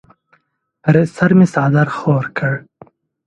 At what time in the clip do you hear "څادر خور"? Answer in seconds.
1.53-2.25